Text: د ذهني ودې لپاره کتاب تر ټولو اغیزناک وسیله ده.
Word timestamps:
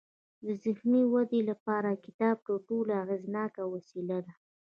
د 0.45 0.47
ذهني 0.63 1.01
ودې 1.13 1.41
لپاره 1.49 2.01
کتاب 2.05 2.37
تر 2.47 2.55
ټولو 2.67 2.91
اغیزناک 3.03 3.53
وسیله 3.73 4.17
ده. 4.25 4.33